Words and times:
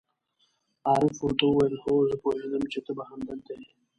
عارف 0.89 1.15
ور 1.23 1.33
ته 1.39 1.45
وویل: 1.47 1.75
هو، 1.83 1.95
زه 2.09 2.15
پوهېدم 2.23 2.63
چې 2.71 2.79
ته 2.85 2.91
به 2.97 3.03
همدلته 3.09 3.51
یې. 3.59 3.65